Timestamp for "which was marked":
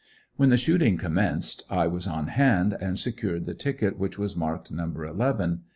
3.99-4.71